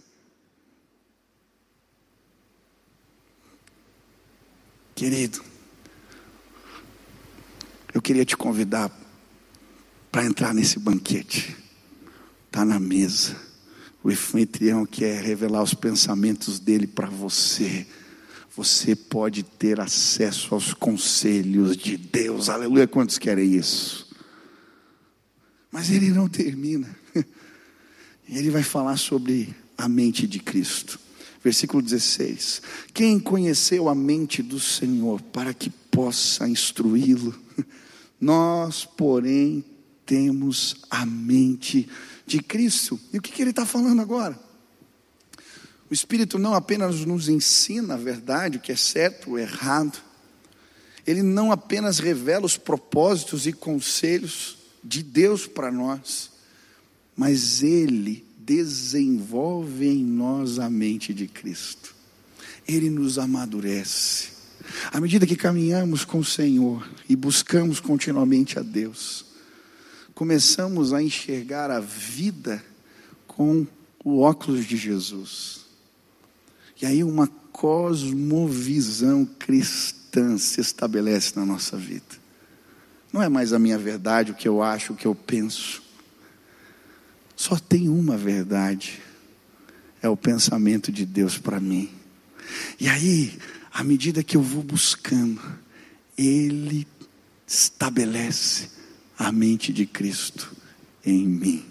[4.96, 5.44] Querido,
[7.94, 9.03] eu queria te convidar
[10.14, 11.58] para entrar nesse banquete.
[12.46, 13.36] Está na mesa.
[14.04, 17.88] O anfitrião quer revelar os pensamentos dele para você.
[18.56, 22.48] Você pode ter acesso aos conselhos de Deus.
[22.48, 22.86] Aleluia.
[22.88, 24.08] Quantos querem isso?
[25.72, 26.96] Mas ele não termina.
[28.30, 31.00] Ele vai falar sobre a mente de Cristo.
[31.44, 32.62] Versículo 16:
[32.94, 37.36] Quem conheceu a mente do Senhor para que possa instruí-lo?
[38.22, 39.66] Nós, porém,
[40.06, 41.90] temos a mente
[42.26, 43.00] de Cristo.
[43.12, 44.40] E o que, que ele está falando agora?
[45.90, 50.02] O Espírito não apenas nos ensina a verdade, o que é certo ou errado,
[51.06, 56.32] ele não apenas revela os propósitos e conselhos de Deus para nós,
[57.16, 61.94] mas ele desenvolve em nós a mente de Cristo.
[62.68, 64.30] Ele nos amadurece.
[64.92, 69.26] À medida que caminhamos com o Senhor e buscamos continuamente a Deus,
[70.14, 72.64] começamos a enxergar a vida
[73.28, 73.66] com
[74.04, 75.66] o óculos de Jesus.
[76.82, 82.24] E aí uma cosmovisão cristã se estabelece na nossa vida.
[83.12, 85.82] Não é mais a minha verdade, o que eu acho, o que eu penso.
[87.36, 89.02] Só tem uma verdade.
[90.02, 91.90] É o pensamento de Deus para mim.
[92.80, 93.40] E aí,
[93.72, 95.42] à medida que eu vou buscando,
[96.18, 96.88] Ele
[97.48, 98.70] estabelece
[99.24, 100.56] a mente de Cristo
[101.06, 101.66] em mim.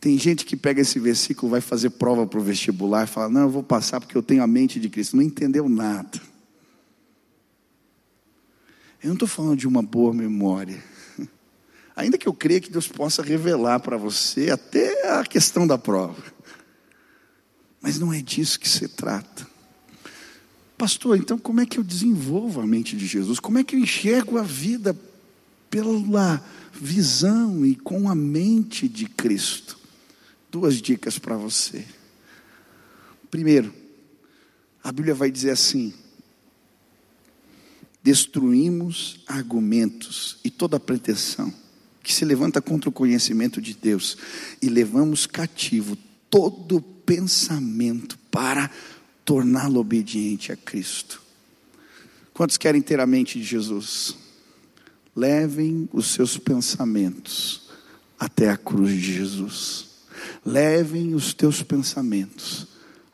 [0.00, 3.42] Tem gente que pega esse versículo, vai fazer prova para o vestibular e fala: Não,
[3.42, 5.16] eu vou passar porque eu tenho a mente de Cristo.
[5.16, 6.20] Não entendeu nada.
[9.02, 10.82] Eu não estou falando de uma boa memória.
[11.94, 16.22] Ainda que eu creia que Deus possa revelar para você até a questão da prova.
[17.80, 19.46] Mas não é disso que se trata.
[20.76, 23.38] Pastor, então como é que eu desenvolvo a mente de Jesus?
[23.38, 24.96] Como é que eu enxergo a vida
[25.70, 29.78] pela visão e com a mente de Cristo?
[30.50, 31.84] Duas dicas para você.
[33.30, 33.72] Primeiro,
[34.82, 35.94] a Bíblia vai dizer assim:
[38.02, 41.52] destruímos argumentos e toda pretensão
[42.02, 44.18] que se levanta contra o conhecimento de Deus
[44.60, 45.96] e levamos cativo
[46.28, 48.70] todo pensamento para
[49.24, 51.22] torná-lo obediente a Cristo.
[52.32, 54.16] Quantos querem ter a mente de Jesus?
[55.14, 57.70] Levem os seus pensamentos
[58.18, 59.86] até a cruz de Jesus.
[60.44, 62.66] Levem os teus pensamentos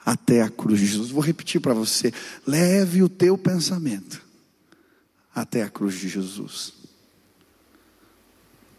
[0.05, 1.11] até a cruz de Jesus.
[1.11, 2.13] Vou repetir para você:
[2.47, 4.23] leve o teu pensamento
[5.35, 6.73] até a cruz de Jesus.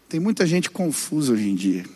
[0.08, 1.86] Tem muita gente confusa hoje em dia.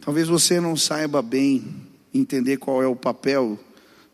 [0.00, 1.87] Talvez você não saiba bem
[2.18, 3.58] entender qual é o papel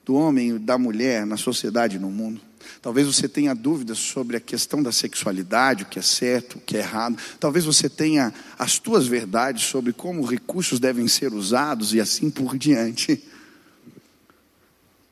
[0.04, 2.40] do homem e da mulher na sociedade e no mundo.
[2.80, 6.76] Talvez você tenha dúvidas sobre a questão da sexualidade, o que é certo, o que
[6.76, 7.16] é errado.
[7.38, 12.56] Talvez você tenha as tuas verdades sobre como recursos devem ser usados e assim por
[12.56, 13.22] diante.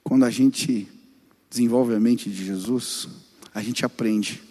[0.03, 0.89] Quando a gente
[1.51, 3.09] desenvolve a mente de Jesus,
[3.55, 4.43] a gente aprende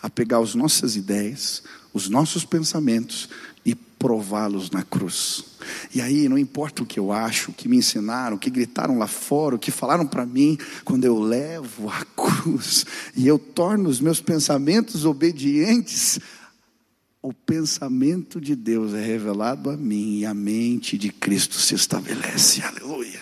[0.00, 3.28] a pegar as nossas ideias, os nossos pensamentos
[3.66, 5.44] e prová-los na cruz.
[5.92, 8.96] E aí, não importa o que eu acho, o que me ensinaram, o que gritaram
[8.96, 13.88] lá fora, o que falaram para mim, quando eu levo a cruz e eu torno
[13.88, 16.20] os meus pensamentos obedientes,
[17.20, 22.62] o pensamento de Deus é revelado a mim e a mente de Cristo se estabelece.
[22.62, 23.20] Aleluia.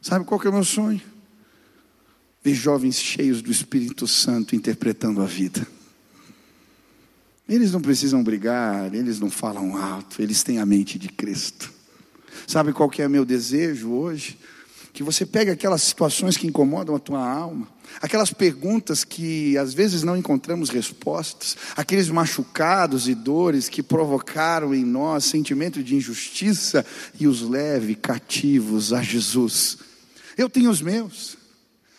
[0.00, 1.02] Sabe qual que é o meu sonho?
[2.44, 5.66] Ver jovens cheios do Espírito Santo interpretando a vida.
[7.48, 11.72] Eles não precisam brigar, eles não falam alto, eles têm a mente de Cristo.
[12.46, 14.38] Sabe qual que é meu desejo hoje?
[14.92, 17.68] Que você pegue aquelas situações que incomodam a tua alma,
[18.00, 24.84] aquelas perguntas que às vezes não encontramos respostas, aqueles machucados e dores que provocaram em
[24.84, 26.84] nós sentimento de injustiça
[27.20, 29.78] e os leve cativos a Jesus.
[30.36, 31.35] Eu tenho os meus.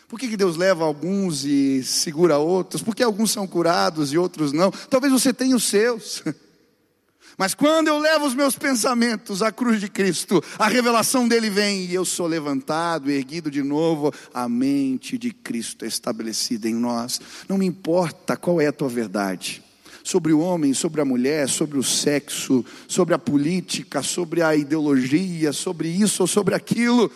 [0.07, 2.81] Por que, que Deus leva alguns e segura outros?
[2.81, 4.71] Por que alguns são curados e outros não?
[4.71, 6.23] Talvez você tenha os seus.
[7.37, 11.85] Mas quando eu levo os meus pensamentos à cruz de Cristo, a revelação dele vem
[11.85, 17.21] e eu sou levantado, erguido de novo, a mente de Cristo é estabelecida em nós.
[17.47, 19.63] Não me importa qual é a tua verdade
[20.03, 25.51] sobre o homem, sobre a mulher, sobre o sexo, sobre a política, sobre a ideologia,
[25.51, 27.11] sobre isso ou sobre aquilo.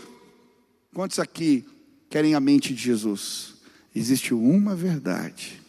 [0.93, 1.65] Quantos aqui
[2.11, 3.55] querem a mente de Jesus?
[3.95, 5.61] Existe uma verdade.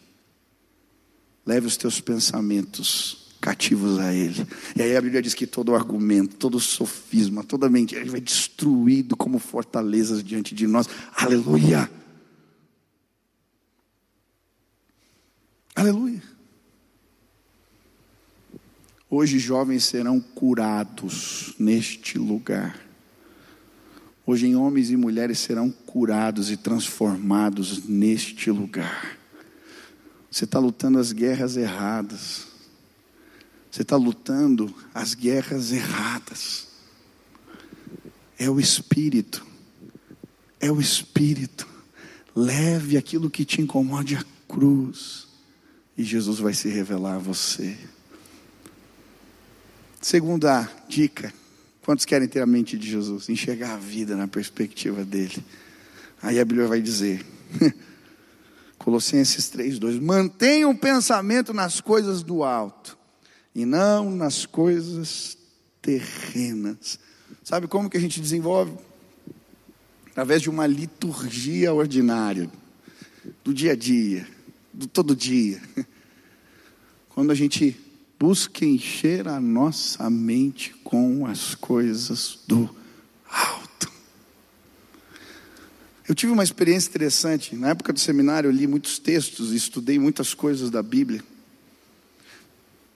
[1.45, 4.45] Leve os teus pensamentos cativos a Ele.
[4.75, 9.15] E aí a Bíblia diz que todo argumento, todo sofisma, toda mente, Ele vai destruído
[9.15, 10.87] como fortalezas diante de nós.
[11.15, 11.89] Aleluia!
[15.75, 16.21] Aleluia!
[19.09, 22.92] Hoje jovens serão curados neste lugar.
[24.25, 29.17] Hoje homens e mulheres serão curados e transformados neste lugar.
[30.31, 32.47] Você está lutando as guerras erradas.
[33.69, 36.67] Você está lutando as guerras erradas.
[38.39, 39.45] É o Espírito.
[40.59, 41.67] É o Espírito.
[42.33, 45.27] Leve aquilo que te incomode à cruz.
[45.97, 47.77] E Jesus vai se revelar a você.
[50.01, 51.33] Segunda dica:
[51.83, 53.29] quantos querem ter a mente de Jesus?
[53.29, 55.43] Enxergar a vida na perspectiva dele.
[56.21, 57.25] Aí a Bíblia vai dizer,
[58.77, 62.97] Colossenses 3,2: mantenha o pensamento nas coisas do alto
[63.53, 65.37] e não nas coisas
[65.81, 66.99] terrenas.
[67.43, 68.73] Sabe como que a gente desenvolve?
[70.11, 72.49] Através de uma liturgia ordinária,
[73.43, 74.27] do dia a dia,
[74.71, 75.61] do todo dia.
[77.09, 77.77] Quando a gente
[78.23, 82.73] busca encher a nossa mente com as coisas do
[83.29, 83.91] alto.
[86.07, 87.53] Eu tive uma experiência interessante.
[87.53, 91.21] Na época do seminário, eu li muitos textos estudei muitas coisas da Bíblia.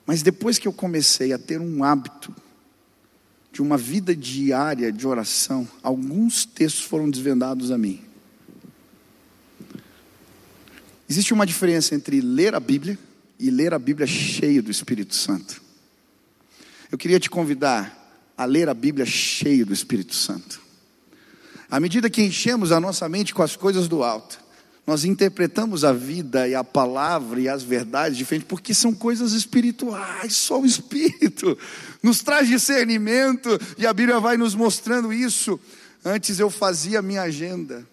[0.06, 2.34] Mas depois que eu comecei a ter um hábito
[3.52, 8.02] de uma vida diária de oração, alguns textos foram desvendados a mim.
[11.10, 12.98] Existe uma diferença entre ler a Bíblia
[13.40, 15.62] e ler a Bíblia cheio do Espírito Santo.
[16.92, 17.96] Eu queria te convidar
[18.38, 20.62] a ler a Bíblia cheio do Espírito Santo.
[21.70, 24.40] À medida que enchemos a nossa mente com as coisas do alto,
[24.86, 30.34] nós interpretamos a vida e a palavra e as verdades diferente, porque são coisas espirituais,
[30.34, 31.58] só o Espírito
[32.02, 35.60] nos traz discernimento, e a Bíblia vai nos mostrando isso.
[36.06, 37.86] Antes eu fazia minha agenda,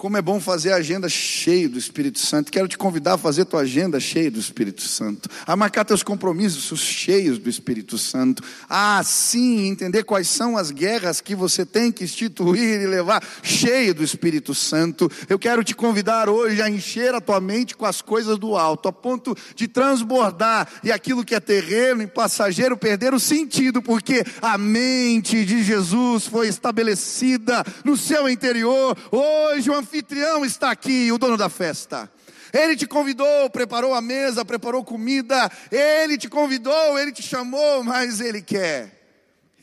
[0.00, 2.50] como é bom fazer a agenda cheia do Espírito Santo.
[2.50, 5.28] Quero te convidar a fazer tua agenda cheia do Espírito Santo.
[5.46, 8.42] A marcar teus compromissos cheios do Espírito Santo.
[8.66, 13.94] A sim entender quais são as guerras que você tem que instituir e levar cheio
[13.94, 15.10] do Espírito Santo.
[15.28, 18.88] Eu quero te convidar hoje a encher a tua mente com as coisas do alto,
[18.88, 24.24] a ponto de transbordar e aquilo que é terreno e passageiro perder o sentido, porque
[24.40, 28.96] a mente de Jesus foi estabelecida no seu interior.
[29.12, 32.10] Hoje o anfitrião está aqui, o dono da festa.
[32.52, 38.20] Ele te convidou, preparou a mesa, preparou comida, ele te convidou, ele te chamou, mas
[38.20, 38.98] ele quer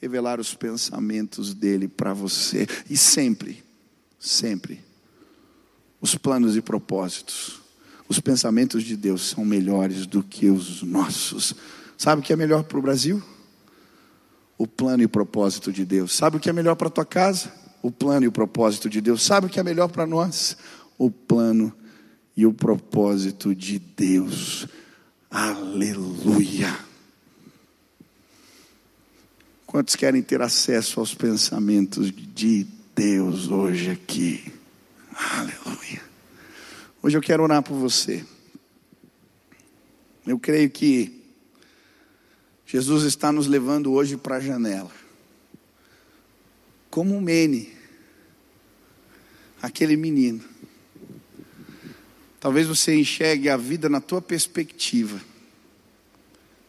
[0.01, 2.67] revelar os pensamentos dele para você.
[2.89, 3.63] E sempre,
[4.19, 4.83] sempre,
[5.99, 7.61] os planos e propósitos,
[8.07, 11.55] os pensamentos de Deus são melhores do que os nossos.
[11.97, 13.21] Sabe o que é melhor para o Brasil?
[14.57, 16.13] O plano e propósito de Deus.
[16.13, 17.51] Sabe o que é melhor para a tua casa?
[17.87, 19.23] O plano e o propósito de Deus.
[19.23, 20.57] Sabe o que é melhor para nós?
[20.97, 21.73] O plano
[22.35, 24.67] e o propósito de Deus.
[25.31, 26.77] Aleluia.
[29.65, 34.51] Quantos querem ter acesso aos pensamentos de Deus hoje aqui?
[35.15, 36.01] Aleluia.
[37.01, 38.25] Hoje eu quero orar por você.
[40.25, 41.23] Eu creio que
[42.65, 44.91] Jesus está nos levando hoje para a janela
[46.97, 47.76] como um Mene,
[49.67, 50.41] aquele menino.
[52.39, 55.19] Talvez você enxergue a vida na tua perspectiva,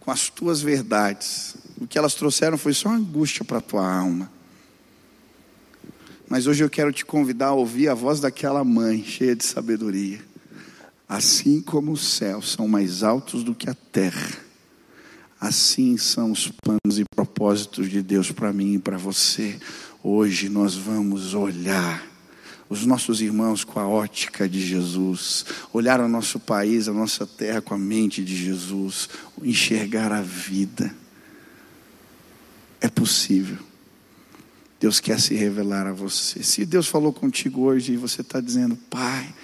[0.01, 1.57] com as tuas verdades.
[1.81, 4.31] O que elas trouxeram foi só angústia para a tua alma.
[6.29, 10.21] Mas hoje eu quero te convidar a ouvir a voz daquela mãe cheia de sabedoria.
[11.09, 14.37] Assim como os céus são mais altos do que a terra,
[15.41, 19.59] assim são os planos e propósitos de Deus para mim e para você.
[20.03, 22.08] Hoje nós vamos olhar
[22.69, 27.61] os nossos irmãos com a ótica de Jesus, olhar o nosso país, a nossa terra
[27.61, 29.09] com a mente de Jesus,
[29.43, 30.95] enxergar a vida.
[32.81, 33.59] É possível.
[34.79, 36.43] Deus quer se revelar a você.
[36.43, 39.35] Se Deus falou contigo hoje e você está dizendo, Pai,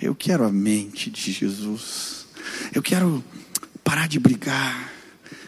[0.00, 2.26] eu quero a mente de Jesus,
[2.74, 3.24] eu quero
[3.82, 4.92] parar de brigar,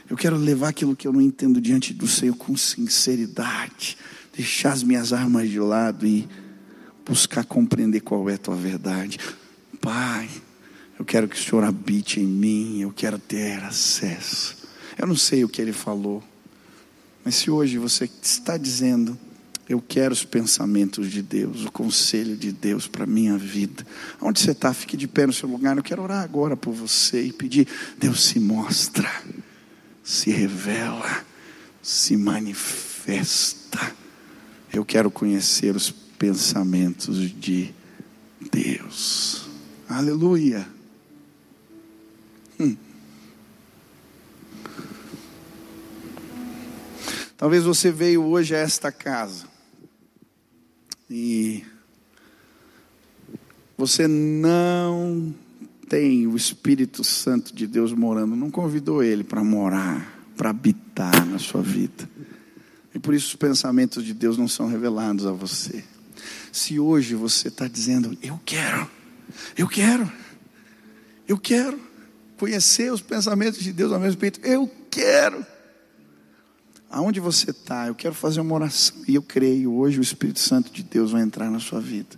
[0.08, 3.98] eu quero levar aquilo que eu não entendo diante do Senhor com sinceridade
[4.36, 6.28] deixar as minhas armas de lado e
[7.04, 9.18] buscar compreender qual é a tua verdade.
[9.80, 10.28] Pai,
[10.98, 14.56] eu quero que o Senhor habite em mim, eu quero ter acesso.
[14.96, 16.22] Eu não sei o que ele falou,
[17.24, 19.18] mas se hoje você está dizendo,
[19.66, 23.86] Eu quero os pensamentos de Deus, o conselho de Deus para a minha vida.
[24.20, 25.76] Onde você está, fique de pé no seu lugar.
[25.76, 27.66] Eu quero orar agora por você e pedir:
[27.98, 29.10] Deus se mostra,
[30.02, 31.24] se revela,
[31.82, 33.94] se manifesta.
[34.70, 35.90] Eu quero conhecer os
[36.24, 37.74] pensamentos de
[38.50, 39.46] Deus.
[39.86, 40.66] Aleluia.
[42.58, 42.74] Hum.
[47.36, 49.46] Talvez você veio hoje a esta casa
[51.10, 51.62] e
[53.76, 55.34] você não
[55.90, 61.38] tem o Espírito Santo de Deus morando, não convidou ele para morar, para habitar na
[61.38, 62.08] sua vida.
[62.94, 65.84] E por isso os pensamentos de Deus não são revelados a você.
[66.52, 68.90] Se hoje você está dizendo, eu quero,
[69.56, 70.10] eu quero,
[71.26, 71.80] eu quero
[72.36, 75.44] conhecer os pensamentos de Deus ao meu respeito, eu quero
[76.90, 78.96] aonde você está, eu quero fazer uma oração.
[79.08, 82.16] E eu creio, hoje o Espírito Santo de Deus vai entrar na sua vida.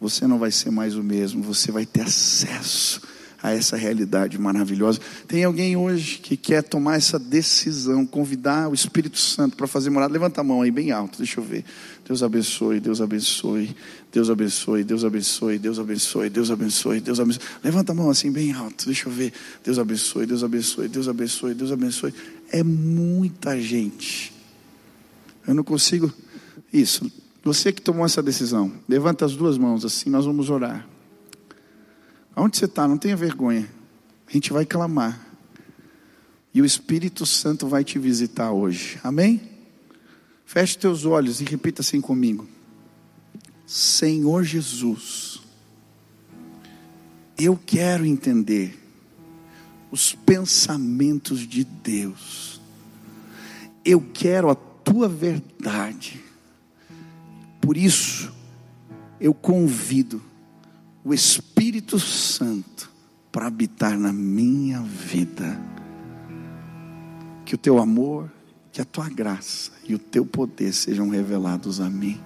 [0.00, 3.00] Você não vai ser mais o mesmo, você vai ter acesso
[3.42, 5.00] a essa realidade maravilhosa.
[5.26, 10.12] Tem alguém hoje que quer tomar essa decisão, convidar o Espírito Santo para fazer morada?
[10.12, 11.64] Levanta a mão aí bem alto, deixa eu ver.
[12.06, 13.74] Deus abençoe, Deus abençoe,
[14.12, 17.42] Deus abençoe, Deus abençoe, Deus abençoe, Deus abençoe, Deus abençoe.
[17.62, 19.32] Levanta a mão assim bem alto, deixa eu ver.
[19.64, 22.14] Deus abençoe, Deus abençoe, Deus abençoe, Deus abençoe.
[22.50, 24.32] É muita gente.
[25.46, 26.12] Eu não consigo.
[26.72, 27.10] Isso.
[27.42, 30.86] Você que tomou essa decisão, levanta as duas mãos assim, nós vamos orar.
[32.40, 32.88] Aonde você está?
[32.88, 33.68] Não tenha vergonha.
[34.26, 35.20] A gente vai clamar.
[36.54, 38.98] E o Espírito Santo vai te visitar hoje.
[39.04, 39.42] Amém?
[40.46, 42.48] Feche teus olhos e repita assim comigo.
[43.66, 45.42] Senhor Jesus,
[47.38, 48.74] eu quero entender
[49.90, 52.58] os pensamentos de Deus.
[53.84, 56.24] Eu quero a tua verdade.
[57.60, 58.32] Por isso,
[59.20, 60.22] eu convido
[61.04, 61.12] o
[61.70, 62.90] Espírito Santo
[63.30, 65.56] para habitar na minha vida.
[67.44, 68.28] Que o teu amor,
[68.72, 72.20] que a tua graça e o teu poder sejam revelados a mim.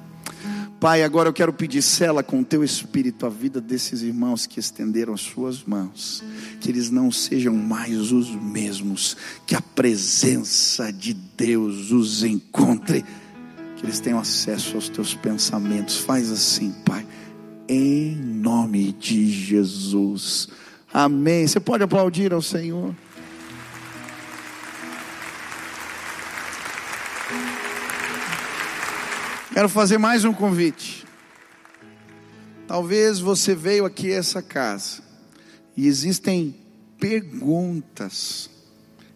[0.81, 4.59] Pai, agora eu quero pedir, cela com o teu espírito a vida desses irmãos que
[4.59, 6.25] estenderam as suas mãos,
[6.59, 9.15] que eles não sejam mais os mesmos,
[9.47, 13.05] que a presença de Deus os encontre,
[13.77, 15.99] que eles tenham acesso aos teus pensamentos.
[15.99, 17.07] Faz assim, Pai
[17.69, 20.49] em nome de Jesus.
[20.93, 21.47] Amém.
[21.47, 22.95] Você pode aplaudir ao Senhor.
[29.53, 31.07] Quero fazer mais um convite.
[32.67, 35.03] Talvez você veio aqui a essa casa
[35.77, 36.57] e existem
[36.99, 38.51] perguntas,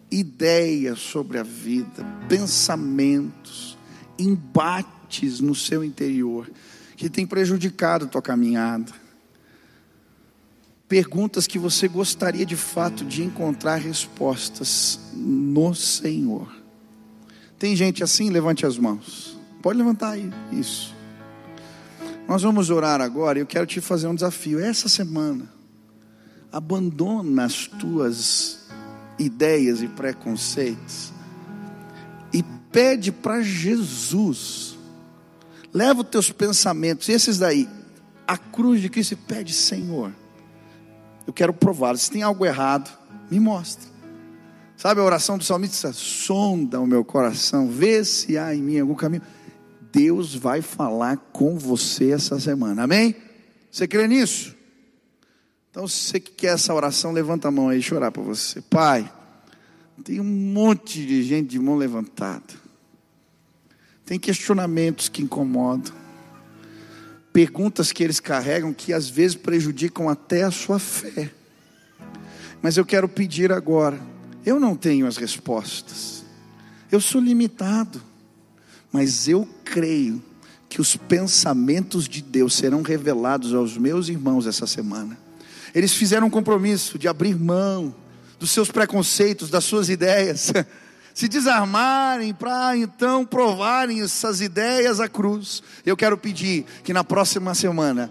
[0.09, 3.77] ideias sobre a vida, pensamentos,
[4.17, 6.49] embates no seu interior
[6.99, 8.91] que tem prejudicado a tua caminhada.
[10.85, 16.53] Perguntas que você gostaria de fato de encontrar respostas no Senhor.
[17.57, 18.29] Tem gente assim?
[18.29, 19.39] Levante as mãos.
[19.61, 20.93] Pode levantar aí, isso.
[22.27, 24.59] Nós vamos orar agora e eu quero te fazer um desafio.
[24.59, 25.49] Essa semana,
[26.51, 28.67] abandona as tuas
[29.17, 31.13] ideias e preconceitos
[32.33, 32.43] e
[32.73, 34.68] pede para Jesus
[35.73, 37.69] Leva os teus pensamentos, esses daí,
[38.27, 40.13] a cruz de Cristo e pede, Senhor,
[41.25, 41.97] eu quero provar.
[41.97, 42.89] Se tem algo errado,
[43.29, 43.87] me mostre.
[44.75, 45.91] Sabe a oração do salmista?
[45.93, 49.21] Sonda o meu coração, vê se há em mim algum caminho.
[49.91, 53.15] Deus vai falar com você essa semana, amém?
[53.71, 54.55] Você crê nisso?
[55.69, 58.61] Então, se você que quer essa oração, levanta a mão aí e chorar para você.
[58.61, 59.11] Pai,
[60.03, 62.68] tem um monte de gente de mão levantada.
[64.09, 65.93] Tem questionamentos que incomodam,
[67.31, 71.31] perguntas que eles carregam que às vezes prejudicam até a sua fé.
[72.59, 74.01] Mas eu quero pedir agora,
[74.43, 76.25] eu não tenho as respostas,
[76.91, 78.01] eu sou limitado,
[78.91, 80.19] mas eu creio
[80.67, 85.15] que os pensamentos de Deus serão revelados aos meus irmãos essa semana.
[85.71, 87.93] Eles fizeram um compromisso de abrir mão
[88.39, 90.51] dos seus preconceitos, das suas ideias.
[91.19, 95.61] Se desarmarem para então provarem essas ideias à cruz.
[95.85, 98.09] Eu quero pedir que na próxima semana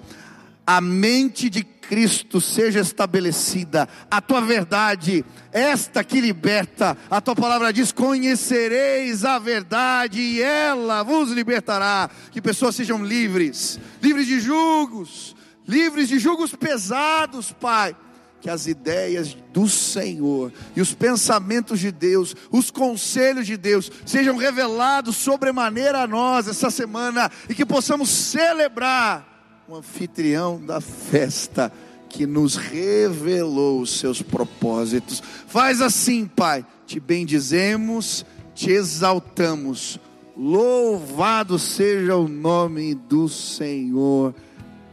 [0.66, 7.72] a mente de Cristo seja estabelecida, a tua verdade, esta que liberta, a tua palavra
[7.72, 12.10] diz: conhecereis a verdade e ela vos libertará.
[12.30, 15.34] Que pessoas sejam livres, livres de julgos,
[15.66, 17.96] livres de julgos pesados, Pai
[18.40, 24.36] que as ideias do Senhor e os pensamentos de Deus, os conselhos de Deus, sejam
[24.36, 31.72] revelados sobremaneira a nós essa semana e que possamos celebrar o anfitrião da festa
[32.08, 35.22] que nos revelou os seus propósitos.
[35.46, 38.24] Faz assim, Pai, te bendizemos,
[38.54, 40.00] te exaltamos.
[40.36, 44.34] Louvado seja o nome do Senhor.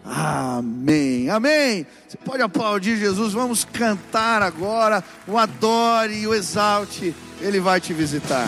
[0.06, 1.86] Amém, amém.
[2.08, 3.34] Você pode aplaudir Jesus.
[3.34, 5.03] Vamos cantar agora.
[5.28, 7.16] O adore e o exalte.
[7.41, 8.47] Ele vai te visitar.